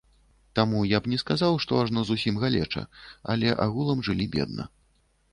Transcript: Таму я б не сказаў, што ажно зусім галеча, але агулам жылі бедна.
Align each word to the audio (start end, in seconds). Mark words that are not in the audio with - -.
Таму 0.59 0.79
я 0.91 0.99
б 1.07 1.09
не 1.11 1.17
сказаў, 1.23 1.57
што 1.65 1.71
ажно 1.81 2.03
зусім 2.09 2.39
галеча, 2.43 2.83
але 3.33 3.53
агулам 3.67 4.01
жылі 4.07 4.27
бедна. 4.37 4.65